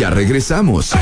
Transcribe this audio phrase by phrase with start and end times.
[0.00, 0.94] Ya regresamos.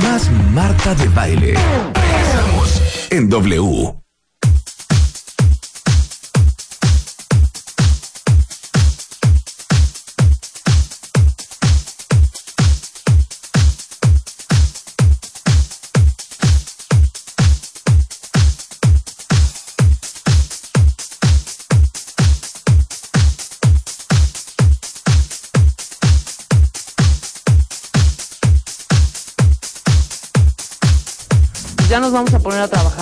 [0.00, 1.54] Más Marta de Baile.
[1.92, 2.80] Regresamos
[3.10, 3.99] en W.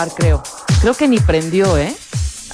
[0.07, 0.43] trabajar, creo.
[0.81, 1.95] Creo que ni prendió, ¿eh?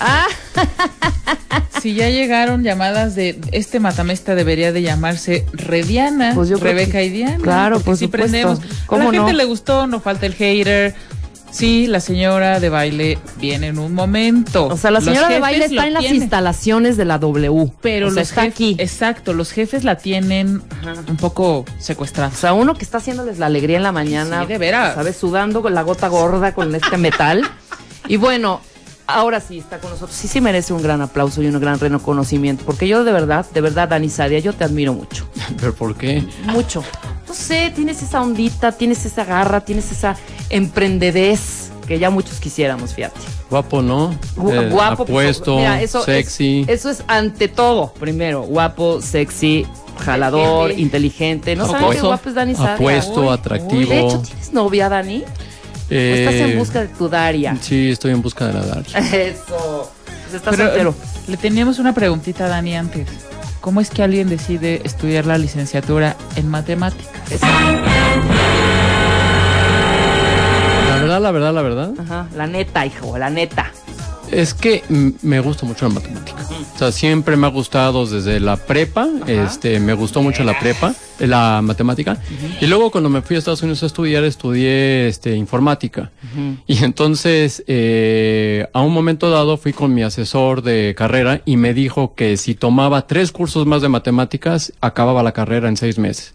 [0.00, 0.26] Ah,
[1.82, 7.04] Si ya llegaron llamadas de este matamesta debería de llamarse Rediana, Pues yo Rebeca que-
[7.04, 7.36] y Diana.
[7.42, 8.30] claro, por sí supuesto.
[8.30, 8.60] prendemos.
[8.86, 9.38] ¿Cómo a la gente no?
[9.38, 10.94] le gustó, no falta el hater.
[11.54, 14.66] Sí, la señora de baile viene en un momento.
[14.66, 16.22] o sea, la señora de baile está en las tienen.
[16.22, 17.72] instalaciones de la W.
[17.80, 18.76] Pero o sea, los está jef- aquí.
[18.78, 20.62] Exacto, los jefes la tienen
[21.08, 22.32] un poco secuestrada.
[22.34, 24.40] O sea, uno que está haciéndoles la alegría en la mañana.
[24.42, 24.94] Sí, de veras.
[24.96, 25.16] ¿Sabes?
[25.16, 27.42] Sudando con la gota gorda con este metal.
[28.08, 28.60] Y bueno,
[29.06, 30.14] ahora sí está con nosotros.
[30.14, 32.64] Sí, sí merece un gran aplauso y un gran reconocimiento.
[32.66, 35.26] Porque yo de verdad, de verdad, Dani Sadia, yo te admiro mucho.
[35.60, 36.22] ¿Pero por qué?
[36.46, 36.84] Mucho.
[37.26, 40.16] No sé, tienes esa ondita, tienes esa garra, tienes esa
[40.50, 43.20] emprendedez que ya muchos quisiéramos, fíjate.
[43.50, 44.14] Guapo, ¿no?
[44.36, 46.64] Gu- Eh, guapo, pues, Apuesto, mira, eso es- sexy.
[46.66, 49.66] eso es ante todo, primero, guapo, sexy,
[50.04, 51.54] jalador, inteligente.
[51.56, 52.74] ¿No saben qué guapo es Dani Sadia?
[52.74, 53.90] apuesto, Uy, atractivo.
[53.90, 55.22] De hecho, ¿tienes novia, Dani?
[55.22, 57.56] ¿O estás en Eh, busca de tu Daria?
[57.60, 58.98] Sí, estoy en busca de la Daria.
[59.12, 59.92] Eso.
[60.06, 60.94] Pues estás Pero, soltero.
[61.28, 63.06] le teníamos una preguntita a Dani antes.
[63.60, 67.12] ¿Cómo es que alguien decide estudiar la licenciatura en matemáticas?
[67.30, 68.83] Verdad,
[71.24, 73.72] la verdad, la verdad, Ajá, la neta, hijo, la neta.
[74.30, 74.82] es que
[75.22, 76.38] me gusta mucho la matemática.
[76.74, 80.92] O sea, siempre me ha gustado desde la prepa, este, me gustó mucho la prepa,
[81.20, 82.18] eh, la matemática.
[82.60, 86.10] Y luego cuando me fui a Estados Unidos a estudiar, estudié este, informática.
[86.66, 91.72] Y entonces, eh, a un momento dado, fui con mi asesor de carrera y me
[91.74, 96.34] dijo que si tomaba tres cursos más de matemáticas, acababa la carrera en seis meses.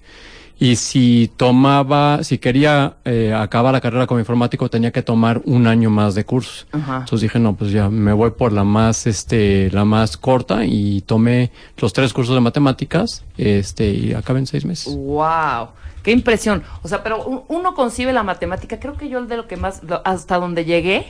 [0.62, 5.68] Y si tomaba, si quería eh, acabar la carrera como informático, tenía que tomar un
[5.68, 6.68] año más de cursos.
[6.74, 6.98] Ajá.
[6.98, 11.00] Entonces dije, no, pues ya me voy por la más, este, la más corta y
[11.02, 14.94] tomé los tres cursos de matemáticas, este, y acabé en seis meses.
[14.96, 15.70] Wow.
[16.04, 16.64] Qué impresión.
[16.82, 18.80] O sea, pero un- uno concibe la matemática.
[18.80, 21.06] Creo que yo el de lo que más, hasta donde llegué,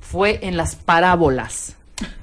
[0.00, 1.76] fue en las parábolas.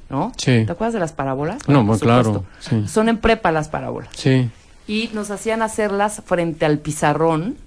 [0.10, 0.32] ¿No?
[0.38, 0.64] Sí.
[0.66, 1.68] ¿Te acuerdas de las parábolas?
[1.68, 2.88] No, pues, claro, sí.
[2.88, 4.10] Son en prepa las parábolas.
[4.16, 4.48] Sí.
[4.88, 7.58] Y nos hacían hacerlas frente al pizarrón.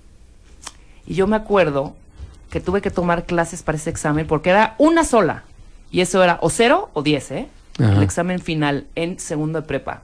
[1.06, 1.94] Y yo me acuerdo
[2.50, 5.44] que tuve que tomar clases para ese examen porque era una sola.
[5.90, 7.48] Y eso era o cero o diez, ¿eh?
[7.78, 7.96] Ajá.
[7.96, 10.02] El examen final en segundo de prepa.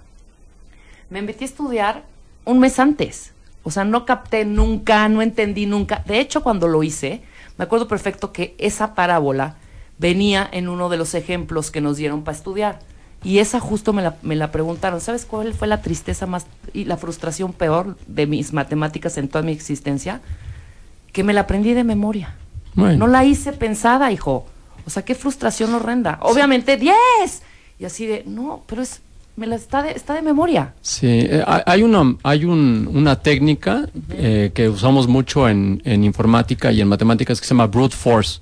[1.11, 2.05] Me metí a estudiar
[2.45, 3.33] un mes antes.
[3.65, 6.03] O sea, no capté nunca, no entendí nunca.
[6.07, 7.23] De hecho, cuando lo hice,
[7.59, 9.57] me acuerdo perfecto que esa parábola
[9.99, 12.81] venía en uno de los ejemplos que nos dieron para estudiar.
[13.25, 15.01] Y esa justo me la, me la preguntaron.
[15.01, 19.43] ¿Sabes cuál fue la tristeza más y la frustración peor de mis matemáticas en toda
[19.45, 20.21] mi existencia?
[21.13, 22.35] Que me la aprendí de memoria.
[22.75, 22.99] Bueno.
[22.99, 24.47] No la hice pensada, hijo.
[24.87, 26.19] O sea, qué frustración horrenda.
[26.23, 26.95] Obviamente, 10.
[27.79, 29.01] Y así de, no, pero es,
[29.37, 30.75] me la está de, está de memoria.
[30.81, 36.03] Sí, eh, hay- hay una, hay un- una técnica eh, que usamos mucho en, en
[36.03, 38.41] informática y en matemáticas que se llama brute force.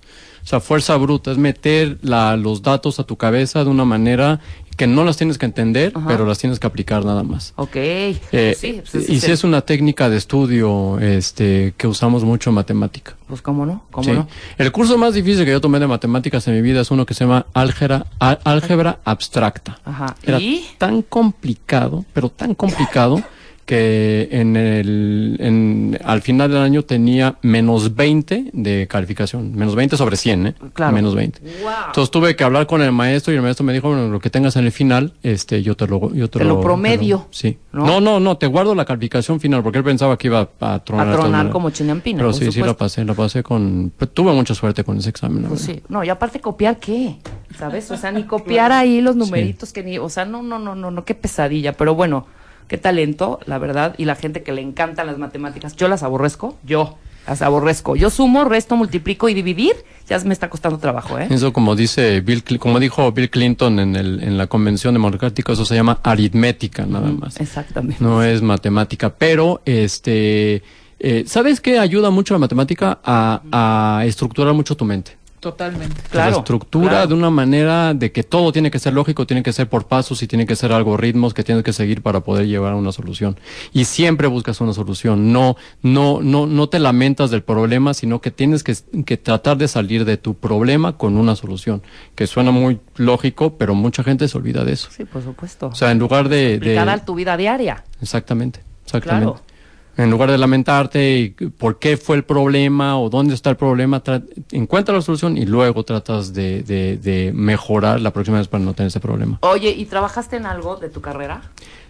[0.50, 4.40] O sea, fuerza bruta es meter la- los datos a tu cabeza de una manera
[4.76, 6.08] que no las tienes que entender, Ajá.
[6.08, 7.52] pero las tienes que aplicar nada más.
[7.54, 7.76] Ok.
[7.76, 12.54] Eh, sí, pues, y sí es una técnica de estudio este, que usamos mucho en
[12.56, 13.14] matemática.
[13.28, 14.10] Pues cómo no, cómo Sí.
[14.10, 14.26] no.
[14.58, 17.14] El curso más difícil que yo tomé de matemáticas en mi vida es uno que
[17.14, 19.78] se llama álgebra, álgebra abstracta.
[19.84, 20.16] Ajá.
[20.24, 20.64] Era ¿Y?
[20.78, 23.22] tan complicado, pero tan complicado,
[23.70, 29.54] que en el, en, al final del año tenía menos 20 de calificación.
[29.54, 30.54] Menos 20 sobre 100, ¿eh?
[30.72, 30.92] Claro.
[30.92, 31.38] Menos 20.
[31.62, 31.70] Wow.
[31.86, 34.28] Entonces tuve que hablar con el maestro y el maestro me dijo, bueno, lo que
[34.28, 37.28] tengas en el final, este, yo te lo, yo te, Te lo promedio, te lo-
[37.30, 37.58] sí.
[37.70, 37.86] ¿no?
[37.86, 38.00] ¿no?
[38.00, 41.08] no, no, te guardo la calificación final porque él pensaba que iba a tronar.
[41.08, 44.52] A tronar como chinampina, Pero sí, sí la pasé, la pasé con, pues, tuve mucha
[44.52, 45.44] suerte con ese examen.
[45.44, 45.80] Pues sí.
[45.88, 47.18] No, y aparte copiar qué,
[47.56, 47.88] ¿sabes?
[47.92, 50.90] O sea, ni copiar ahí los numeritos que ni, o sea, no, no, no, no,
[50.90, 51.74] no, qué pesadilla.
[51.74, 52.26] Pero bueno,
[52.70, 55.74] qué talento, la verdad, y la gente que le encantan las matemáticas.
[55.74, 56.96] Yo las aborrezco, yo
[57.26, 57.96] las aborrezco.
[57.96, 59.74] Yo sumo, resto, multiplico y dividir,
[60.08, 61.26] ya me está costando trabajo, ¿eh?
[61.30, 65.52] Eso como dice Bill, Cl- como dijo Bill Clinton en, el, en la convención democrática,
[65.52, 67.40] eso se llama aritmética nada más.
[67.40, 68.02] Exactamente.
[68.02, 70.62] No es matemática, pero este,
[71.00, 75.18] eh, ¿sabes qué ayuda mucho la matemática a, a estructurar mucho tu mente?
[75.40, 76.02] Totalmente.
[76.10, 77.06] Claro, la estructura claro.
[77.08, 80.22] de una manera de que todo tiene que ser lógico, tiene que ser por pasos
[80.22, 83.38] y tiene que ser algoritmos que tienes que seguir para poder llevar a una solución.
[83.72, 85.32] Y siempre buscas una solución.
[85.32, 88.76] No, no, no, no te lamentas del problema, sino que tienes que,
[89.06, 91.82] que tratar de salir de tu problema con una solución.
[92.14, 94.90] Que suena muy lógico, pero mucha gente se olvida de eso.
[94.90, 95.68] Sí, por supuesto.
[95.68, 97.82] O sea, en lugar de, de tu vida diaria.
[98.02, 99.32] Exactamente, exactamente.
[99.32, 99.49] Claro.
[99.96, 104.02] En lugar de lamentarte y por qué fue el problema o dónde está el problema,
[104.02, 104.22] tra-
[104.52, 108.72] encuentra la solución y luego tratas de, de- de mejorar la próxima vez para no
[108.72, 109.38] tener ese problema.
[109.42, 111.42] Oye, ¿y trabajaste en algo de tu carrera?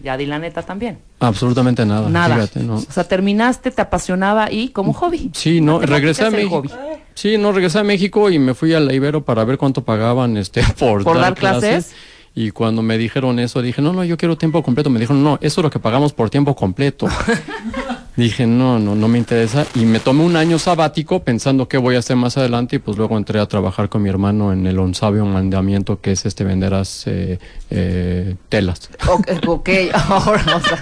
[0.03, 0.97] Ya di la neta también.
[1.19, 2.09] Absolutamente nada.
[2.09, 2.35] Nada.
[2.35, 2.75] Fíjate, no.
[2.77, 5.29] O sea, terminaste, te apasionaba y como hobby.
[5.33, 6.63] Sí, no, regresé a México.
[7.13, 10.37] Sí, no, regresé a México y me fui a la Ibero para ver cuánto pagaban
[10.37, 11.93] este por, ¿Por dar clases?
[12.33, 14.89] Y cuando me dijeron eso, dije, no, no, yo quiero tiempo completo.
[14.89, 17.07] Me dijeron, no, eso es lo que pagamos por tiempo completo.
[18.15, 19.65] dije, no, no, no me interesa.
[19.75, 22.77] Y me tomé un año sabático pensando qué voy a hacer más adelante.
[22.77, 26.25] Y pues luego entré a trabajar con mi hermano en el Onsabio Mandamiento, que es
[26.25, 27.37] este venderas eh,
[27.69, 28.89] eh, telas.
[29.09, 30.79] Ok, ok, ahora, o sea,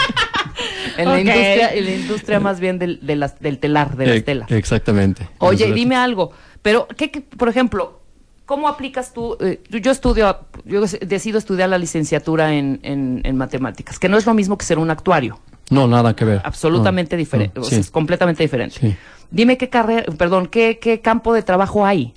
[0.98, 4.16] en la industria, en la industria más bien del, de las, del telar, de las
[4.18, 4.52] Eh, telas.
[4.52, 5.28] Exactamente.
[5.40, 6.32] Oye, dime algo,
[6.62, 8.00] pero, ¿qué, qué- por ejemplo,
[8.46, 9.38] cómo aplicas tú?
[9.40, 10.38] eh, yo, yo estudio,
[10.70, 14.66] yo decido estudiar la licenciatura en, en, en matemáticas, que no es lo mismo que
[14.66, 15.40] ser un actuario,
[15.70, 16.42] No, nada que ver.
[16.44, 18.78] absolutamente No, diferente, no, o sea, es completamente diferente.
[18.80, 18.96] Sí.
[19.32, 22.14] Dime qué carrera, perdón, qué, qué campo de trabajo hay.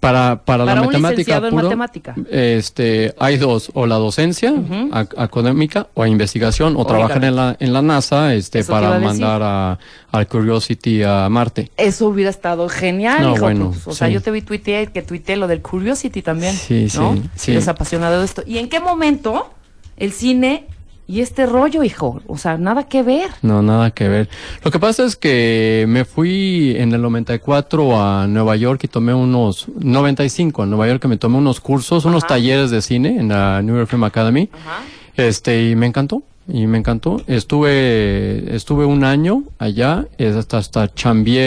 [0.00, 6.06] Para, para, Para la matemática puro, este, hay dos, o la docencia ac- académica o
[6.06, 9.78] investigación, o trabajar en la, en la NASA este, Eso para a mandar a,
[10.10, 11.70] al Curiosity a Marte.
[11.76, 13.40] Eso hubiera estado genial, No, hijo.
[13.42, 16.54] bueno, pues, o sea, yo te vi tuitear que tuiteé lo del Curiosity también.
[16.54, 17.14] Sí, ¿no?
[17.16, 17.50] sí, sí.
[17.52, 18.42] Eres apasionado de esto.
[18.46, 19.52] ¿Y en qué momento
[19.98, 20.66] el cine
[21.10, 22.22] y este rollo, hijo?
[22.28, 23.30] O sea, nada que ver.
[23.42, 24.28] No, nada que ver.
[24.64, 29.12] Lo que pasa es que me fui en el 94 a Nueva York y tomé
[29.12, 33.28] unos, 95 a Nueva York que me tomé unos cursos, unos talleres de cine en
[33.28, 34.50] la New York Film Academy.
[34.52, 34.82] Ajá.
[35.16, 36.22] Este, y me encantó,
[36.52, 37.20] y me encantó.
[37.26, 41.40] Estuve, estuve un año allá, hasta, hasta chambié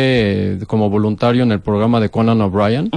[0.54, 2.90] eh, como voluntario en el programa de Conan O'Brien.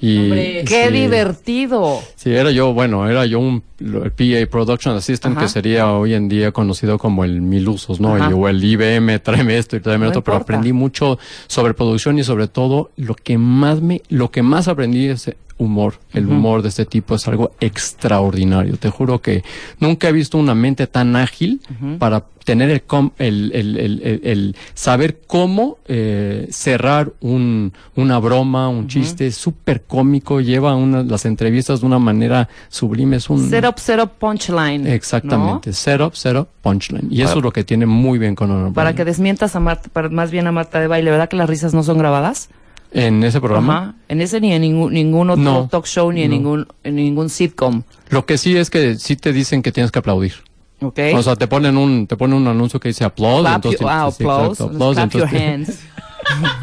[0.00, 0.30] Y,
[0.64, 1.98] ¡Qué sí, divertido!
[2.14, 5.46] Sí, era yo, bueno, era yo un PA Production Assistant Ajá.
[5.46, 8.14] que sería hoy en día conocido como el Milusos, ¿no?
[8.16, 8.30] Ajá.
[8.30, 10.54] Y- o el IBM, tráeme esto y tráeme No otro, pero importa.
[10.54, 15.06] aprendí mucho sobre producción y sobre todo lo que más me, lo que más aprendí
[15.06, 15.94] es humor.
[16.12, 18.76] El humor de este tipo es algo extraordinario.
[18.76, 19.42] Te juro que
[19.80, 21.60] nunca he visto una mente tan ágil
[21.98, 29.82] para tener el, com- el, saber cómo eh, cerrar un, una broma, un chiste súper
[29.82, 33.16] cómico, lleva una, las entrevistas de una manera sublime.
[33.16, 34.86] Es un, Setup, setup, punchline.
[34.86, 35.74] Exactamente, ¿no?
[35.74, 37.08] setup, setup, punchline.
[37.10, 39.60] Y eso Para- es lo que tiene muy bien con Conan Para que desmientas a
[39.60, 42.48] Marta, para, más bien a Marta de baile, ¿verdad que las risas no son grabadas?
[42.92, 43.78] En ese programa.
[43.78, 43.94] Ajá.
[44.08, 46.36] En ese ni en ningún, ningún otro No, talk show ni en no.
[46.36, 47.82] ningún, en ningún sitcom.
[48.10, 50.34] Lo que sí es que sí te dicen que tienes que aplaudir.
[50.80, 50.98] ¿Ok?
[51.14, 53.40] O sea, te ponen un, te ponen un anuncio que dice applause.
[53.42, 55.78] Clap entonces your- ah, sí, applause, exacto, applause, clap your entonces- hands.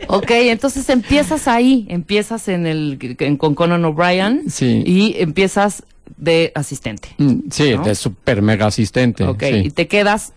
[0.08, 4.82] ok, entonces empiezas ahí, empiezas en el en- con Conan O'Brien Sí.
[4.86, 5.82] y empiezas
[6.16, 7.10] de asistente.
[7.18, 7.84] Mm, Sí, ¿No?
[7.84, 9.24] de super mega asistente.
[9.24, 9.54] Ok, sí.
[9.66, 10.32] y te quedas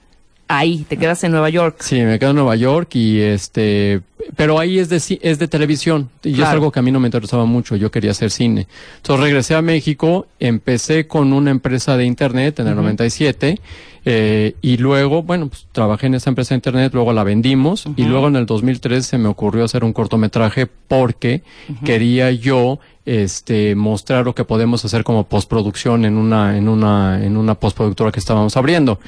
[0.48, 1.78] ahí, te quedas en Nueva York.
[1.80, 4.02] Sí, me quedo en Nueva York y este,
[4.36, 7.08] pero ahí es de es de televisión y es algo que a mí no me
[7.08, 7.76] interesaba mucho.
[7.76, 8.68] Yo quería hacer cine.
[8.98, 13.60] Entonces regresé a México, empecé con una empresa de internet en el 97
[14.06, 18.04] eh, y luego, bueno, pues trabajé en esa empresa de internet, luego la vendimos y
[18.04, 21.42] luego en el 2003 se me ocurrió hacer un cortometraje porque
[21.86, 27.36] quería yo este mostrar lo que podemos hacer como postproducción en una en una en
[27.36, 29.00] una postproductora que estábamos abriendo.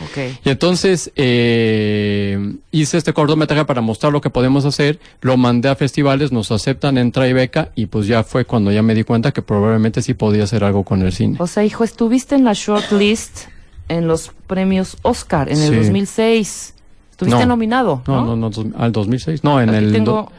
[0.46, 5.76] Y entonces eh, hice este cortometraje para mostrar lo que podemos hacer, lo mandé a
[5.76, 9.42] festivales, nos aceptan en Tribeca y pues ya fue cuando ya me di cuenta que
[9.42, 11.38] probablemente sí podía hacer algo con el cine.
[11.40, 13.48] O sea, hijo, estuviste en la shortlist
[13.88, 15.76] en los premios Oscar en el Sí.
[15.78, 16.74] 2006.
[17.12, 17.46] Estuviste No.
[17.46, 18.26] nominado, ¿no?
[18.26, 20.32] No, no, no, al 2006, no, en Aquí el tengo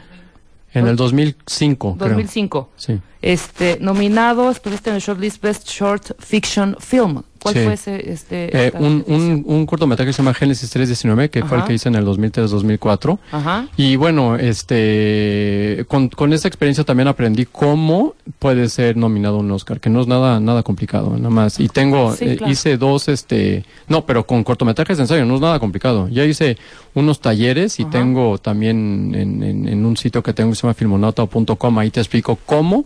[0.73, 2.09] en el 2005, creo.
[2.09, 2.69] 2005.
[2.75, 2.99] Sí.
[3.21, 7.63] Este, nominado, estuviste en el shortlist Best Short Fiction Film ¿Cuál Sí.
[7.63, 8.11] fue ese?
[8.11, 11.67] Este, Eh, un, un, un cortometraje que se llama Génesis 319, que fue el Ajá.
[11.67, 13.19] que hice en el 2003-2004.
[13.31, 13.67] Ajá.
[13.77, 19.79] Y bueno, este, con, con esta experiencia también aprendí cómo puede ser nominado un Oscar,
[19.79, 21.59] que no es nada, nada complicado, nada más.
[21.59, 22.51] Y tengo, Sí, eh, claro.
[22.51, 26.07] hice dos, este, no, pero con cortometrajes en serio, no es nada complicado.
[26.09, 26.57] Ya hice
[26.95, 27.91] unos talleres y Ajá.
[27.91, 31.99] tengo también en, en, en un sitio que tengo que se llama filmonauta.com, ahí te
[31.99, 32.85] explico cómo,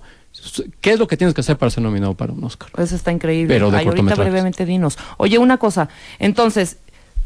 [0.81, 2.69] qué es lo que tienes que hacer para ser nominado para un Oscar.
[2.77, 3.53] Eso está increíble.
[3.53, 4.97] Pero de Ay, ahorita brevemente dinos.
[5.17, 5.89] Oye, una cosa.
[6.19, 6.77] Entonces,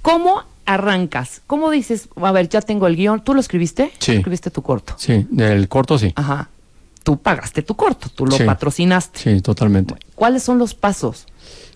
[0.02, 1.42] ¿cómo arrancas?
[1.48, 3.24] ¿Cómo dices, a ver, ya tengo el guion?
[3.24, 3.92] ¿Tú lo escribiste?
[4.00, 4.14] Sí.
[4.14, 4.96] Escribiste tu corto.
[4.98, 6.12] Sí, del corto sí.
[6.16, 6.50] Ajá.
[7.04, 8.44] Tú pagaste tu corto, tú lo Sí.
[8.46, 9.20] patrocinaste.
[9.20, 9.94] Sí, totalmente.
[10.16, 11.28] ¿Cuáles son los pasos?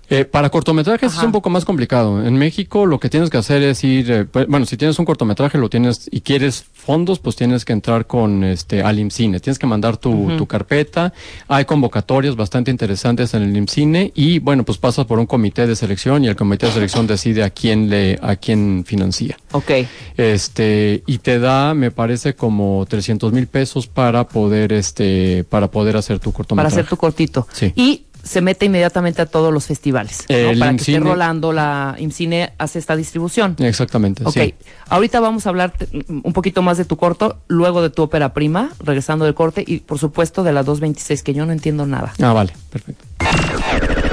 [0.09, 1.21] Eh, para cortometrajes Ajá.
[1.21, 2.25] es un poco más complicado.
[2.25, 5.05] En México lo que tienes que hacer es ir, eh, pues, bueno, si tienes un
[5.05, 9.39] cortometraje lo tienes y quieres fondos, pues tienes que entrar con este al IMCINE.
[9.39, 11.13] Tienes que mandar tu, tu carpeta.
[11.47, 15.75] Hay convocatorias bastante interesantes en el IMCINE y bueno, pues pasas por un comité de
[15.75, 19.37] selección y el comité de selección decide a quién le a quién financia.
[19.51, 19.71] Ok.
[20.17, 25.97] Este, y te da, me parece, como 300 mil pesos para poder, este, para poder
[25.97, 26.73] hacer tu Para cortometraje.
[26.75, 27.47] hacer tu cortito.
[27.53, 27.71] Sí.
[27.75, 30.25] Y se mete inmediatamente a todos los festivales.
[30.27, 33.55] Para que esté rolando, la IMCINE hace esta distribución.
[33.59, 34.53] Exactamente, Ok, sí.
[34.87, 35.73] ahorita vamos a hablar
[36.07, 39.79] un poquito más de tu corto, luego de tu ópera prima, regresando del corte, y
[39.79, 42.13] por supuesto de la 226, que yo no entiendo nada.
[42.21, 43.05] Ah, vale, perfecto.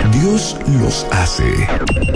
[0.08, 1.68] Dios los hace.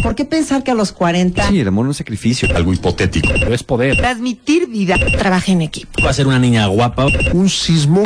[0.02, 3.28] ¿Por qué pensar que a los 40 Sí, el amor no es sacrificio, algo hipotético.
[3.32, 3.96] Pero es poder.
[3.96, 5.90] transmitir vida trabaja en equipo?
[6.04, 7.06] Va a ser una niña guapa.
[7.32, 8.02] Un sismo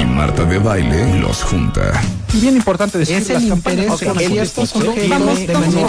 [0.00, 2.00] y Marta de baile los junta.
[2.34, 5.88] Y bien importante decir Es el interés se de ciertos sujetos Vamos, de manera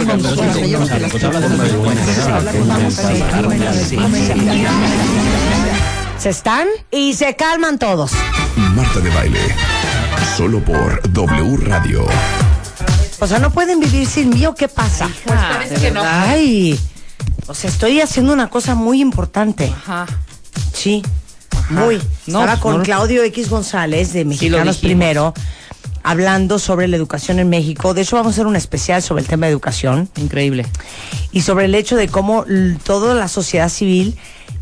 [6.17, 8.11] Se están y se calman todos.
[8.75, 9.39] Marta de baile.
[10.37, 12.05] Solo por W Radio.
[13.23, 15.09] O sea, no pueden vivir sin mí o qué pasa.
[15.25, 16.01] parece que no.
[16.03, 16.77] Ay,
[17.47, 19.73] o sea, estoy haciendo una cosa muy importante.
[19.73, 20.05] Ajá.
[20.73, 21.01] Sí,
[21.69, 22.01] muy.
[22.27, 24.77] No, Estaba pues, con no Claudio X González de Mexicanos dijimos.
[24.79, 25.33] Primero,
[26.03, 27.93] hablando sobre la educación en México.
[27.93, 30.65] De hecho, vamos a hacer un especial sobre el tema de educación Increíble.
[31.31, 32.43] y sobre el hecho de cómo
[32.83, 34.17] toda la sociedad civil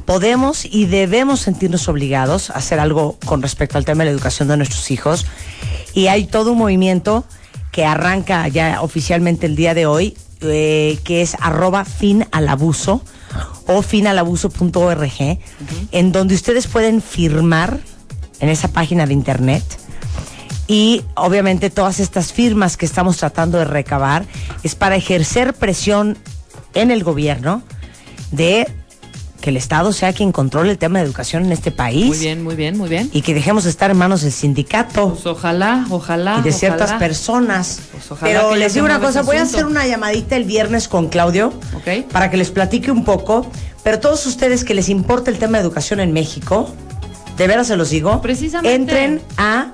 [0.06, 4.50] podemos y debemos sentirnos obligados a hacer algo con respecto al tema de la educación
[4.50, 5.26] de nuestros hijos.
[5.96, 7.26] Y hay todo un movimiento
[7.72, 13.02] que arranca ya oficialmente el día de hoy, eh, que es arroba fin al abuso
[13.68, 15.40] o finalabuso.org,
[15.92, 17.80] en donde ustedes pueden firmar
[18.40, 19.64] en esa página de internet
[20.72, 24.26] y obviamente todas estas firmas que estamos tratando de recabar
[24.64, 26.18] es para ejercer presión
[26.74, 27.62] en el gobierno
[28.32, 28.72] de
[29.42, 32.42] que el Estado sea quien controle el tema de educación en este país Muy bien,
[32.44, 33.10] muy bien, muy bien.
[33.12, 36.38] y que dejemos de estar en manos del sindicato Pues ojalá, ojalá.
[36.40, 37.00] y de ciertas ojalá.
[37.00, 37.82] personas.
[37.92, 41.10] Pues ojalá Pero les digo una cosa, voy a hacer una llamadita el viernes con
[41.10, 42.06] Claudio Ok.
[42.12, 43.46] para que les platique un poco.
[43.84, 46.70] Pero todos ustedes que les importa el tema de educación en México,
[47.38, 48.76] de veras se los digo, Precisamente.
[48.76, 49.72] entren a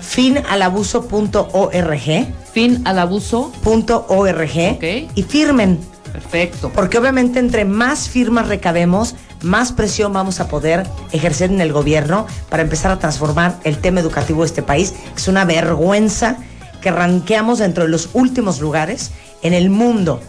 [0.00, 3.52] finalabuso.org Fin al abuso.
[3.62, 4.84] punto .org Ok.
[5.14, 5.78] y firmen.
[6.12, 6.70] Perfecto.
[6.74, 12.26] Porque obviamente entre más firmas recabemos, más presión vamos a poder ejercer en el gobierno
[12.48, 14.94] para empezar a transformar el tema educativo de este país.
[15.16, 16.36] Es una vergüenza
[16.80, 19.10] que ranqueamos dentro de los últimos lugares
[19.42, 20.20] en el mundo.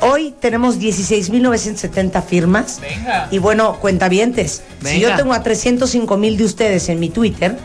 [0.00, 2.80] Hoy tenemos 16.970 firmas.
[3.30, 5.16] Y bueno, cuentavientes, si yo Venga.
[5.16, 7.58] tengo a 305 mil de ustedes en mi Twitter,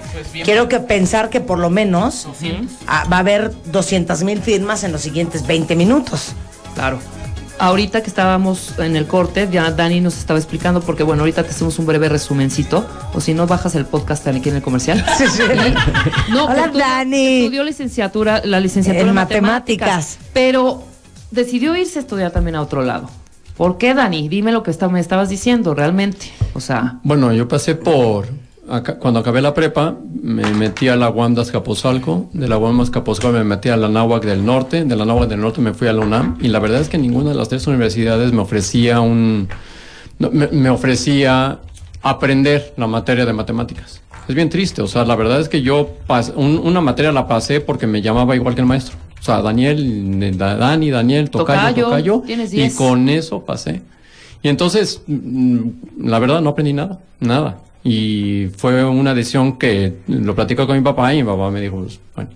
[0.43, 2.27] quiero que pensar que por lo menos
[2.87, 6.33] ah, va a haber 200 mil firmas en los siguientes 20 minutos.
[6.73, 6.97] Claro.
[7.63, 11.51] Ahorita que estábamos en el corte, ya Dani nos estaba explicando, porque bueno, ahorita te
[11.51, 15.03] hacemos un breve resumencito, o si no, bajas el podcast aquí en el comercial.
[15.17, 15.43] Sí, sí.
[16.31, 17.37] No, Hola, estudió- Dani.
[17.43, 19.87] Estudió licenciatura, la licenciatura En en, matemáticas.
[19.87, 20.17] matemáticas.
[20.33, 20.83] Pero
[21.31, 23.09] decidió irse a estudiar también a otro lado.
[23.55, 24.27] ¿Por qué, Dani?
[24.27, 26.31] Dime lo que está- me estabas diciendo realmente.
[26.55, 28.27] O sea, Bueno, yo pasé por.
[28.69, 32.29] Acá- cuando acabé la prepa, me metí a la UAM de Azcapotzalco.
[32.33, 34.85] De la UAM de Azcapotzalco me metí a la Náhuac del Norte.
[34.85, 36.37] De la Náhuac del Norte me fui a la UNAM.
[36.41, 39.47] Y la verdad es que ninguna de las tres universidades me ofrecía un.
[40.19, 41.59] me, me ofrecía
[42.01, 44.01] aprender la materia de matemáticas.
[44.27, 44.81] Es bien triste.
[44.81, 48.01] O sea, la verdad es que yo pas- un- una materia la pasé porque me
[48.01, 48.95] llamaba igual que el maestro.
[49.19, 52.75] O sea, Daniel, Da- Dani, Daniel, Tocayo, Tocayo, y 10.
[52.75, 53.81] con eso pasé.
[54.41, 55.59] Y entonces, mm,
[56.05, 57.59] la verdad, no aprendí nada, nada.
[57.83, 61.77] Y fue una decisión que lo platico con mi papá y mi papá me dijo,
[61.81, 62.29] pues, bueno,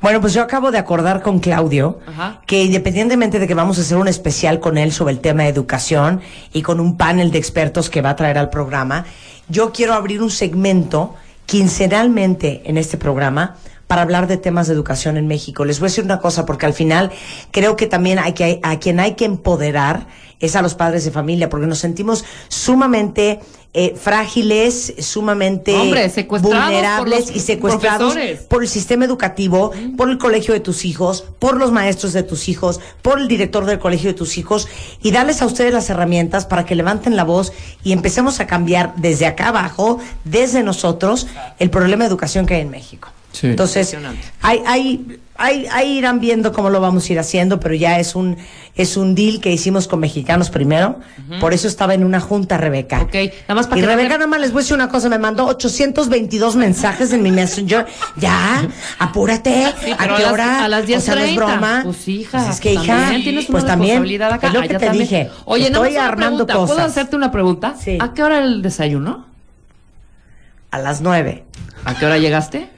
[0.00, 2.40] Bueno, pues yo acabo de acordar con Claudio Ajá.
[2.46, 5.48] que independientemente de que vamos a hacer un especial con él sobre el tema de
[5.48, 6.20] educación
[6.52, 9.06] y con un panel de expertos que va a traer al programa,
[9.48, 11.14] yo quiero abrir un segmento
[11.46, 15.64] quincenalmente en este programa para hablar de temas de educación en México.
[15.64, 17.12] Les voy a decir una cosa, porque al final
[17.50, 20.06] creo que también hay que, a quien hay que empoderar
[20.38, 23.40] es a los padres de familia, porque nos sentimos sumamente
[23.72, 28.40] eh, frágiles, sumamente Hombre, vulnerables por los y secuestrados profesores.
[28.42, 32.48] por el sistema educativo, por el colegio de tus hijos, por los maestros de tus
[32.48, 34.68] hijos, por el director del colegio de tus hijos
[35.02, 37.52] y darles a ustedes las herramientas para que levanten la voz
[37.82, 41.26] y empecemos a cambiar desde acá abajo, desde nosotros,
[41.58, 43.08] el problema de educación que hay en México.
[43.38, 43.48] Sí.
[43.48, 43.94] Entonces,
[44.40, 48.14] hay, hay, hay, ahí irán viendo cómo lo vamos a ir haciendo, pero ya es
[48.14, 48.38] un,
[48.76, 51.00] es un deal que hicimos con mexicanos primero.
[51.38, 53.02] Por eso estaba en una junta Rebeca.
[53.02, 53.12] Ok,
[53.42, 55.18] nada más para y que Rebeca, nada más les voy a decir una cosa, me
[55.18, 57.84] mandó 822 mensajes en mi Messenger.
[58.16, 58.66] Ya,
[58.98, 59.66] apúrate.
[59.84, 60.64] Sí, ¿A qué a las- hora?
[60.64, 61.36] a las O sea, no es 10:30.
[61.36, 61.80] broma.
[61.84, 64.46] Pues hija, Pues es que hija, también tienes una pues también, responsabilidad acá.
[64.46, 65.02] es lo que te también.
[65.02, 65.30] dije.
[65.44, 66.66] Oye, nada estoy más una armando cosas.
[66.74, 67.74] ¿Puedo hacerte una pregunta?
[67.78, 67.98] Sí.
[68.00, 69.26] ¿A qué hora el desayuno?
[70.70, 71.44] A las 9.
[71.84, 72.70] ¿A qué hora llegaste?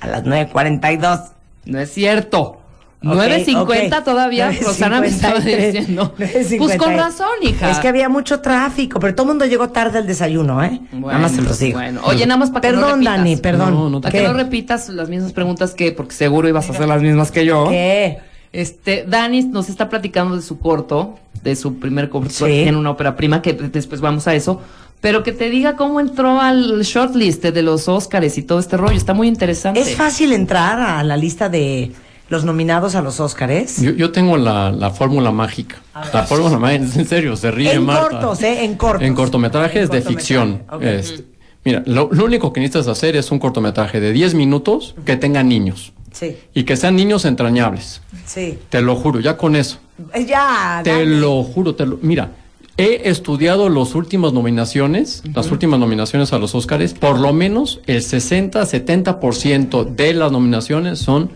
[0.00, 1.30] A las 9.42.
[1.66, 2.54] No es cierto.
[3.00, 4.04] Ok, 9.50 ok.
[4.04, 5.66] todavía, Rosana me estaba 9:53.
[5.72, 6.14] diciendo.
[6.18, 6.58] 9:53.
[6.58, 7.70] Pues con razón, hija.
[7.70, 10.80] Es que había mucho tráfico, pero todo el mundo llegó tarde al desayuno, ¿eh?
[10.92, 11.78] nada más se los digo.
[11.78, 13.16] Bueno, oye, nada más para que no Perdón, repitas.
[13.18, 13.74] Dani, perdón.
[13.74, 16.72] No, no te- Para que no repitas las mismas preguntas que, porque seguro ibas a
[16.72, 17.68] hacer las mismas que yo.
[17.68, 18.18] ¿Qué?
[18.50, 22.44] Este, Dani nos está platicando de su corto, de su primer corto, Sí.
[22.46, 24.60] tiene una ópera prima, que después vamos a eso,
[25.00, 28.96] pero que te diga cómo entró al shortlist de los Óscares y todo este rollo,
[28.96, 29.80] está muy interesante.
[29.80, 31.92] ¿Es fácil entrar a la lista de
[32.28, 33.80] los nominados a los Óscares?
[33.80, 35.76] Yo, yo tengo la, la fórmula mágica.
[36.12, 38.08] La fórmula mágica, en serio, se ríe En Marta.
[38.20, 38.64] cortos, ¿eh?
[38.64, 39.02] En cortos.
[39.02, 40.62] En cortometrajes En de ficción.
[40.70, 40.82] ok.
[40.82, 41.24] Este,
[41.64, 45.42] Mira, lo, lo único que necesitas hacer es un cortometraje de 10 minutos que tenga
[45.42, 45.92] niños.
[46.12, 48.00] Sí, Y que sean niños entrañables.
[48.24, 48.58] sí.
[48.70, 49.78] Te lo juro, ya con eso.
[50.26, 51.20] Ya, Te Dani.
[51.20, 52.30] lo juro, te lo, mira,
[52.78, 58.00] he estudiado las últimas nominaciones, las últimas nominaciones a los Óscares, por lo menos el
[58.02, 61.30] 60-70% de las nominaciones son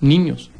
[0.00, 0.50] niños.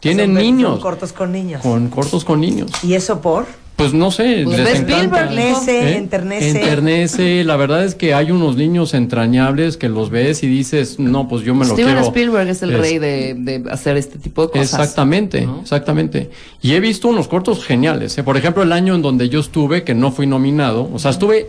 [0.00, 0.70] Tienen Son- niños.
[0.72, 1.62] son cortos con niños.
[1.62, 2.70] Con cortos con niños.
[2.82, 3.46] ¿Y eso por?
[3.76, 4.94] Pues no sé, Pues les ves encanta.
[5.24, 6.50] Spielberg, Enternece, enternece.
[6.50, 7.44] Enternece.
[7.44, 11.42] La verdad es que hay unos niños entrañables que los ves y dices, no, pues
[11.44, 12.06] yo me lo Steven quiero.
[12.06, 14.64] Spielberg es el Es- rey de, de hacer este tipo de cosas.
[14.72, 15.60] Exactamente, ¿no?
[15.62, 16.30] exactamente.
[16.62, 18.16] Y he visto unos cortos geniales.
[18.16, 18.22] ¿eh?
[18.22, 21.48] Por ejemplo, el año en donde yo estuve, que no fui nominado, o sea, estuve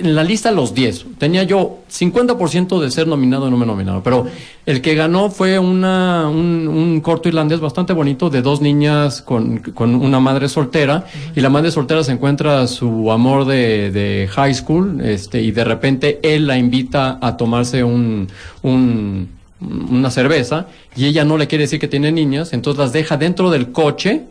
[0.00, 1.06] en la lista los 10.
[1.18, 4.02] Tenía yo 50% de ser nominado y no me nominado.
[4.02, 4.26] Pero
[4.66, 9.58] el que ganó fue una, un, un corto irlandés bastante bonito de dos niñas con,
[9.58, 11.06] con una madre soltera.
[11.34, 15.52] Y la madre soltera se encuentra a su amor de, de high school este, y
[15.52, 18.26] de repente él la invita a tomarse un,
[18.62, 19.28] un,
[19.60, 23.50] una cerveza y ella no le quiere decir que tiene niñas, entonces las deja dentro
[23.50, 24.22] del coche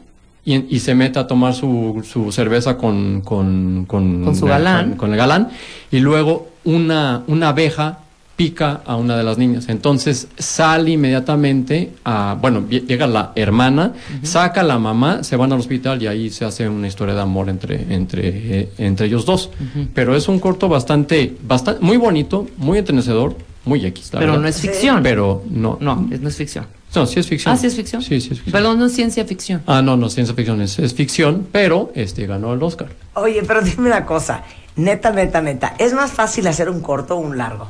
[0.43, 4.89] y, y se mete a tomar su, su cerveza con, con, con, Con su galán.
[4.89, 5.49] Con, con el galán.
[5.91, 7.99] Y luego una, una abeja
[8.35, 9.65] pica a una de las niñas.
[9.69, 13.93] Entonces sale inmediatamente a, bueno, llega la hermana,
[14.23, 17.21] saca a la mamá, se van al hospital y ahí se hace una historia de
[17.21, 18.21] amor entre, entre,
[18.59, 19.49] eh, entre ellos dos.
[19.93, 24.09] Pero es un corto bastante, bastante, muy bonito, muy entrenecedor, muy X.
[24.11, 24.39] Pero verdad.
[24.39, 25.03] no es ficción.
[25.03, 25.77] Pero no.
[25.79, 26.65] No, es- no es ficción.
[26.95, 27.53] No, sí es ficción.
[27.53, 28.01] Ah, sí es ficción.
[28.03, 28.51] Sí, sí es ficción.
[28.51, 29.61] Perdón, no es ciencia ficción.
[29.65, 32.89] Ah, no, no, ciencia ficción es, es ficción, pero este ganó el Oscar.
[33.15, 34.43] Oye, pero dime una cosa.
[34.75, 35.73] Neta, neta, neta.
[35.79, 37.67] ¿Es más fácil hacer un corto o un largo?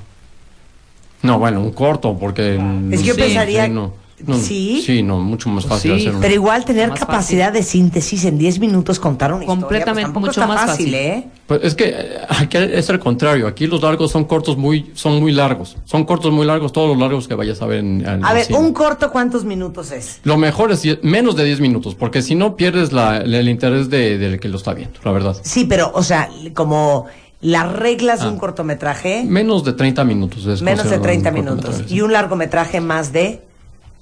[1.24, 2.56] No, bueno, un corto, porque.
[2.92, 3.94] Es que yo sí, pensaría- sí, no,
[4.28, 4.82] no, ¿Sí?
[4.86, 6.22] Sí, no, mucho más Pues fácil sí, hacer un.
[6.22, 9.60] Pero igual tener Más capacidad de síntesis en 10 minutos contar una historia.
[9.62, 10.94] Completamente, pues mucho está más fácil, fácil.
[10.96, 11.28] ¿eh?
[11.48, 13.48] Pues es que eh, aquí es el contrario.
[13.48, 15.76] Aquí los largos son cortos muy, son muy largos.
[15.84, 18.08] Son cortos muy largos, todos los largos que vayas a ver en.
[18.08, 18.60] en A ver, cine.
[18.60, 20.22] un corto, ¿cuántos minutos es?
[20.24, 23.90] Lo mejor es die- menos de 10 minutos, porque si no pierdes la, el interés
[23.90, 25.36] de- del que lo está viendo, la verdad.
[25.42, 27.08] Sí, pero, o sea, como
[27.44, 28.30] las reglas de Ah.
[28.30, 30.46] un cortometraje, Menos de 30 minutos.
[30.48, 31.84] Es menos de considerado 30 un minutos.
[31.92, 33.42] Y un largometraje más de...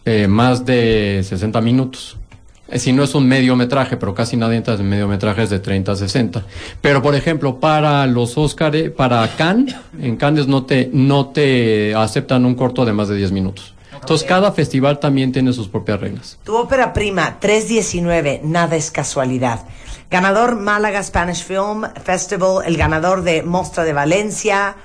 [0.06, 2.18] eh, más de 60 minutos.
[2.70, 5.96] Eh, Si no es un mediometraje, pero casi nadie entra en mediometrajes de 30 a
[5.96, 6.44] 60.
[6.82, 12.46] Pero, por ejemplo, para los Óscar, para Cannes, en Cannes no te, no te aceptan
[12.46, 13.74] un corto de más de 10 minutos.
[13.94, 16.40] Entonces, cada festival también tiene sus propias reglas.
[16.44, 19.60] Tu ópera prima, 319, Nada es casualidad.
[20.12, 24.76] Ganador Málaga Spanish Film Festival, el ganador de Mostra de Valencia.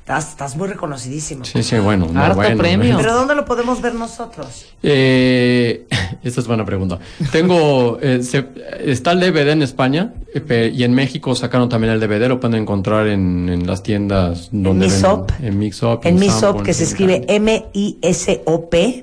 [0.00, 1.44] Estás, estás muy reconocidísimo.
[1.44, 2.08] Sí, sí, bueno.
[2.10, 2.96] no, Harto bueno, premio.
[2.96, 4.66] Pero ¿dónde lo podemos ver nosotros?
[4.82, 5.86] Eh,
[6.24, 6.98] esta es buena pregunta.
[7.30, 8.48] Tengo, eh, se-
[8.86, 12.40] está el DVD en España eh, pe- y en México sacaron también el DVD, lo
[12.40, 15.30] pueden encontrar en, en las tiendas donde Mixup.
[15.32, 17.24] venden- en Mixup, En Misop, que se en escribe.
[17.28, 18.94] M-I-S-O-P.com.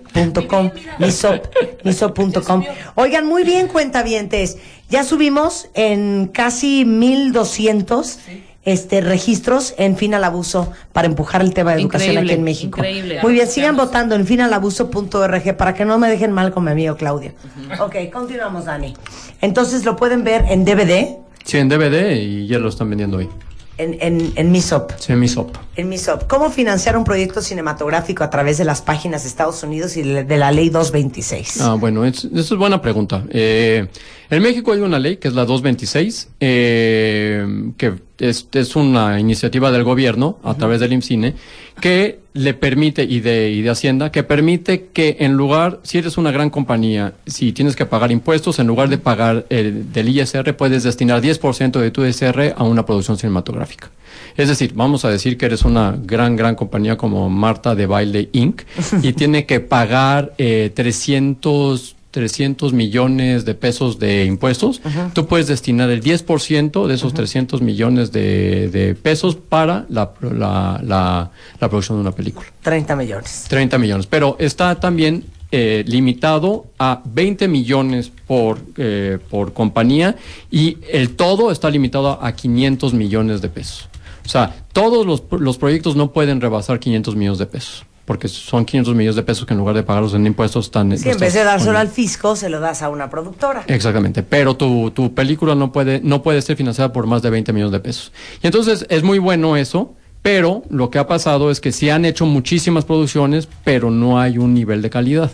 [0.99, 1.45] Misop,
[1.85, 2.63] Misop.com.
[2.95, 4.57] Oigan, muy bien, cuentavientes.
[4.89, 8.19] Ya subimos en casi 1200
[8.63, 12.43] este registros en fin al abuso para empujar el tema de educación Increíble, aquí en
[12.43, 12.79] México.
[12.79, 13.19] increíble.
[13.21, 16.95] Muy bien, sigan votando en finalabuso.org para que no me dejen mal con mi amigo
[16.97, 17.31] Claudio.
[17.79, 18.93] Ok, continuamos, Dani.
[19.41, 23.29] Entonces lo pueden ver en DVD, Sí, en DVD y ya lo están vendiendo hoy.
[23.77, 24.91] en, en, en Misop.
[24.97, 25.55] Sí, en mi sop.
[25.77, 26.23] En Misop.
[26.27, 30.37] ¿Cómo financiar un proyecto cinematográfico a través de las páginas de Estados Unidos y de
[30.37, 31.61] la ley 226?
[31.61, 33.23] Ah, bueno, es, esa es buena pregunta.
[33.29, 33.87] Eh,
[34.29, 39.71] en México hay una ley que es la 226, eh, que es, es una iniciativa
[39.71, 41.35] del gobierno a través del IMCINE,
[41.79, 46.17] que le permite, y de, y de Hacienda, que permite que en lugar, si eres
[46.17, 50.55] una gran compañía, si tienes que pagar impuestos, en lugar de pagar el, del ISR,
[50.55, 53.89] puedes destinar 10% de tu ISR a una producción cinematográfica.
[54.35, 58.29] Es decir, vamos a decir que eres una gran, gran compañía como Marta de Baile
[58.33, 58.61] Inc.
[59.01, 64.81] y tiene que pagar eh, 300, 300 millones de pesos de impuestos.
[65.13, 70.81] Tú puedes destinar el 10% de esos 300 millones de, de pesos para la, la,
[70.83, 72.47] la, la producción de una película.
[72.63, 73.45] 30 millones.
[73.49, 74.07] 30 millones.
[74.07, 80.15] Pero está también eh, limitado a 20 millones por, eh, por compañía
[80.49, 83.89] y el todo está limitado a 500 millones de pesos.
[84.25, 87.85] O sea, todos los, los proyectos no pueden rebasar 500 millones de pesos.
[88.07, 90.97] Porque son 500 millones de pesos que en lugar de pagarlos en impuestos están...
[90.97, 93.65] Sí, en vez de dárselo al fisco, se lo das a una productora.
[93.67, 97.51] Exactamente, pero tu, tu película no puede, no puede ser financiada por más de 20
[97.51, 98.13] millones de pesos.
[98.41, 102.05] Y entonces es muy bueno eso, pero lo que ha pasado es que se han
[102.05, 105.31] hecho muchísimas producciones, pero no hay un nivel de calidad.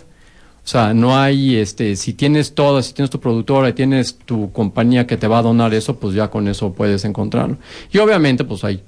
[0.64, 4.50] O sea, no hay, este, si tienes todas, si tienes tu productora y tienes tu
[4.50, 7.56] compañía que te va a donar eso, pues ya con eso puedes encontrarlo.
[7.92, 8.82] Y obviamente, pues hay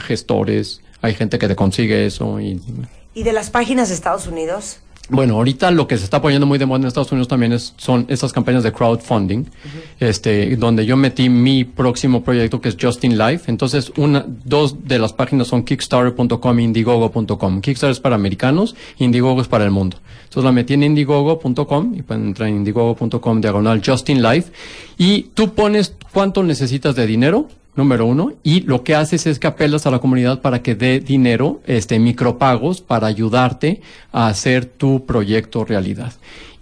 [0.00, 2.60] gestores, hay gente que te consigue eso y
[3.14, 4.80] ¿Y de las páginas de Estados Unidos?
[5.10, 7.72] bueno, ahorita lo que se está poniendo muy de moda en Estados Unidos también es,
[7.78, 9.44] son estas campañas de crowdfunding,
[10.00, 13.50] este, donde yo metí mi próximo proyecto que es Justin Life.
[13.50, 17.60] Entonces, una, dos de las páginas son Kickstarter.com e Indiegogo.com.
[17.62, 19.96] Kickstarter es para americanos, Indiegogo es para el mundo.
[20.24, 24.52] Entonces la metí en Indiegogo.com y pueden entrar en Indiegogo.com diagonal Justin Life
[24.98, 29.46] y tú pones cuánto necesitas de dinero número uno, y lo que haces es que
[29.46, 33.80] apelas a la comunidad para que dé dinero, este, micropagos, para ayudarte
[34.12, 36.12] a hacer tu proyecto realidad.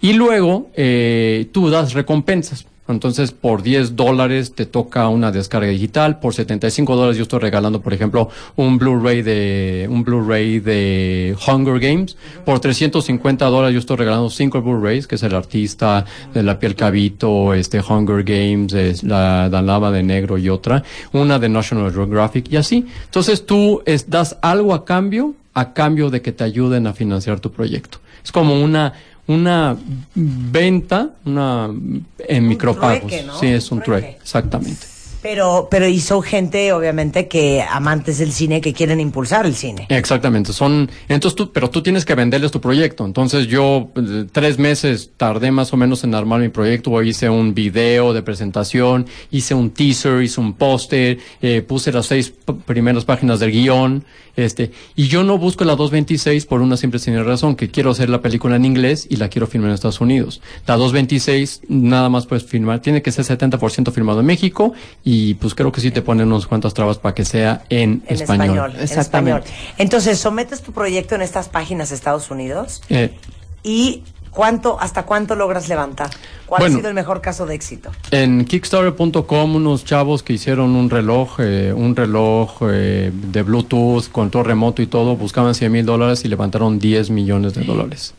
[0.00, 2.66] Y luego, eh, tú das recompensas.
[2.88, 7.80] Entonces, por 10 dólares te toca una descarga digital, por 75 dólares yo estoy regalando,
[7.80, 13.96] por ejemplo, un Blu-ray de, un Blu-ray de Hunger Games, por 350 dólares yo estoy
[13.96, 19.02] regalando cinco Blu-rays, que es el artista de la piel cabito, este Hunger Games, es
[19.02, 22.86] la, la lava de negro y otra, una de National Geographic y así.
[23.04, 27.40] Entonces tú es- das algo a cambio, a cambio de que te ayuden a financiar
[27.40, 27.98] tu proyecto.
[28.22, 28.92] Es como una,
[29.28, 29.76] una
[30.14, 31.70] venta, una
[32.18, 33.00] en micropagos.
[33.08, 33.38] trueque, ¿no?
[33.38, 34.02] Sí, es un Un trueque.
[34.06, 34.86] trueque, exactamente.
[35.22, 39.86] Pero, pero y son gente, obviamente, que amantes del cine que quieren impulsar el cine.
[39.88, 43.04] Exactamente, son, entonces tú, pero tú tienes que venderles tu proyecto.
[43.04, 47.54] Entonces yo eh, tres meses tardé más o menos en armar mi proyecto, hice un
[47.54, 52.32] video de presentación, hice un teaser, hice un póster, eh, puse las seis
[52.66, 54.04] primeras páginas del guion,
[54.36, 58.10] este, y yo no busco la 226 por una simple sencilla razón, que quiero hacer
[58.10, 60.42] la película en inglés y la quiero filmar en Estados Unidos.
[60.66, 64.74] La 226 nada más puedes filmar, tiene que ser 70% filmado en México
[65.08, 68.16] y pues creo que sí te ponen unas cuantas trabas para que sea en, En
[68.16, 68.42] español.
[68.46, 68.72] español.
[68.74, 69.48] en Exactamente.
[69.50, 69.74] español.
[69.78, 73.14] Entonces, sometes tu proyecto en estas páginas de Estados Unidos Eh,
[73.62, 76.10] y ¿cuánto, hasta cuánto logras levantar?
[76.46, 76.74] ¿Cuál Bueno.
[76.74, 77.92] ha sido el mejor caso de éxito?
[78.10, 84.44] En Kickstarter.com unos chavos que hicieron un reloj, eh, un reloj eh, de Bluetooth, control
[84.44, 88.12] remoto y todo, buscaban 100 mil dólares y levantaron 10 millones de dólares.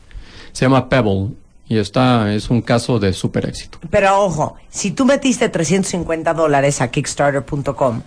[0.53, 1.31] Se llama Pebble
[1.69, 3.79] y está, es un caso de super éxito.
[3.89, 8.01] Pero ojo, si tú metiste 350 dólares a Kickstarter.com,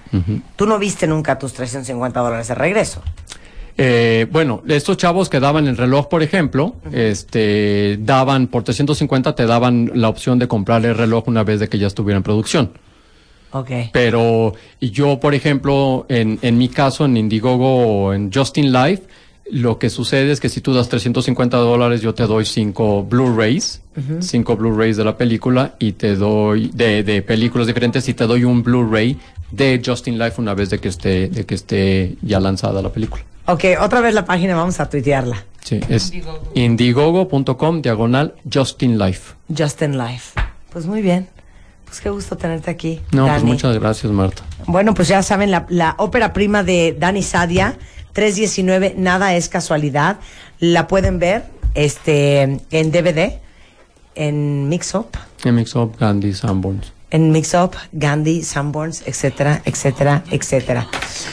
[0.56, 3.02] tú no viste nunca tus 350 dólares de regreso.
[3.76, 9.46] Eh, bueno, estos chavos que daban el reloj, por ejemplo, este, daban por 350 te
[9.46, 12.72] daban la opción de comprarle el reloj una vez de que ya estuviera en producción.
[13.52, 13.70] Ok.
[13.92, 19.04] Pero yo, por ejemplo, en, en mi caso, en Indiegogo o en Justin Life,
[19.52, 23.82] lo que sucede es que si tú das 350 dólares, yo te doy cinco Blu-rays,
[24.20, 28.44] cinco Blu-rays de la película y te doy de, de películas diferentes y te doy
[28.44, 29.18] un Blu-ray
[29.50, 33.22] de Justin Life una vez de que esté, de que esté ya lanzada la película.
[33.46, 35.44] Ok, otra vez la página, vamos a tuitearla.
[35.64, 36.12] Sí, es
[36.54, 39.34] indiegogo.com diagonal Justin Life.
[39.56, 40.40] Justin Life.
[40.72, 41.28] Pues muy bien.
[41.84, 43.00] Pues qué gusto tenerte aquí.
[43.10, 44.42] No, pues muchas gracias, Marta.
[44.66, 47.76] Bueno, pues ya saben, la, la ópera prima de Dani Sadia,
[48.12, 50.18] 319, Nada es casualidad.
[50.58, 51.44] La pueden ver
[51.74, 53.40] este, en DVD,
[54.14, 55.08] en Mix Up.
[55.44, 56.92] En Mix Up, Gandhi, Sanborns.
[57.10, 60.86] en Mix Up, Gandhi, Sanborns, etcétera, etcétera, etcétera.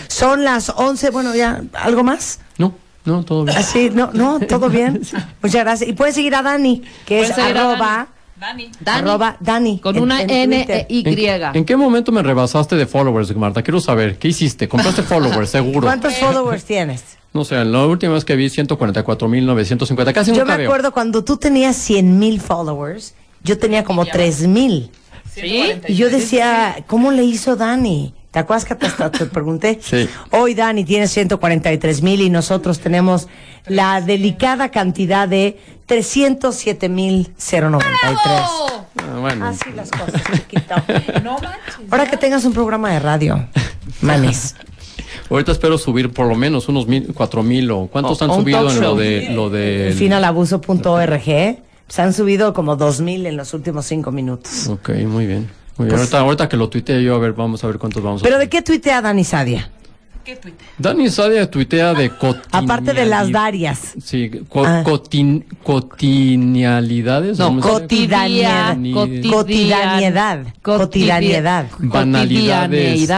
[0.07, 2.39] Son las 11, bueno, ya, ¿algo más?
[2.57, 2.73] No,
[3.05, 3.57] no, todo bien.
[3.57, 5.01] Así, no, no, todo bien.
[5.41, 5.89] Muchas gracias.
[5.89, 8.07] Y puedes seguir a Dani, que es arroba,
[8.39, 8.69] Dani.
[8.79, 9.79] Dani, arroba Dani.
[9.79, 11.25] con en- una en N e Y.
[11.25, 13.63] ¿En, en qué momento me rebasaste de followers, Marta?
[13.63, 14.67] Quiero saber, ¿qué hiciste?
[14.67, 15.81] ¿Compraste followers, seguro?
[15.87, 17.17] ¿Cuántos followers tienes?
[17.33, 20.67] No sé, la última vez que vi 144.950, casi Yo me veo.
[20.69, 24.91] acuerdo cuando tú tenías 100 mil followers, yo tenía como 3 mil.
[25.33, 25.71] ¿Sí?
[25.87, 28.13] Y yo decía, ¿cómo le hizo Dani?
[28.37, 29.79] ¿Te acuerdas que hasta te pregunté?
[29.87, 30.07] Sí.
[30.29, 33.27] Hoy Dani tiene 143 mil y nosotros tenemos
[33.65, 38.21] la delicada cantidad de 307 mil 093.
[38.21, 38.83] Ah,
[39.19, 40.75] bueno, Así las cosas, chiquito.
[41.89, 43.47] Ahora que tengas un programa de radio,
[44.01, 44.55] manes.
[45.31, 48.69] ahorita espero subir por lo menos unos mil, cuatro mil o cuántos O- han subido
[48.69, 51.57] en lo de lo de Finalabuso.org.
[51.87, 54.67] Se han subido como 2 mil en los últimos 5 minutos.
[54.67, 55.49] Ok, muy bien.
[55.77, 55.89] Bien.
[55.89, 58.25] Pues- ahorita, ahorita que lo tuitee yo, a ver, vamos a ver cuántos vamos a
[58.25, 59.69] ¿Pero de qué tuitea Dani Sadia?
[60.77, 62.11] Dani Sadia tuitea de.
[62.51, 63.93] Aparte de las varias.
[64.03, 64.83] Sí, co- Ah.
[64.83, 67.37] cotin- cotidianidades.
[67.39, 67.59] No.
[67.59, 68.75] Cotidianidad.
[68.75, 70.39] Cotidian- Cotidianidad.
[70.61, 71.67] Cotidianidad.
[71.79, 73.09] Banalidades.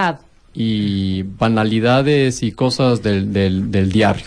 [0.54, 4.26] Y banalidades y cosas del, del, del diario.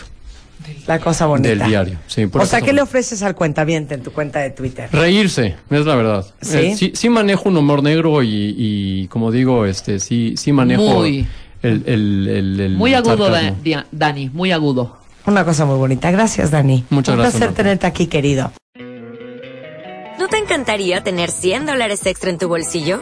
[0.87, 1.49] La cosa bonita.
[1.49, 1.97] Del diario.
[2.07, 4.89] Sí, o sea, ¿qué le ofreces al cuentaviente en tu cuenta de Twitter?
[4.91, 6.25] Reírse, es la verdad.
[6.41, 6.57] ¿Sí?
[6.57, 10.81] Eh, sí, sí manejo un humor negro y, y como digo, este, sí, sí manejo
[10.83, 11.27] Muy.
[11.61, 13.83] el, el, el, el Muy agudo, sarcasmo.
[13.91, 14.97] Dani, muy agudo.
[15.25, 16.11] Una cosa muy bonita.
[16.11, 16.83] Gracias, Dani.
[16.89, 17.63] Muchas Un gracias, placer Marta.
[17.63, 18.51] tenerte aquí, querido.
[20.19, 23.01] ¿No te encantaría tener 100 dólares extra en tu bolsillo?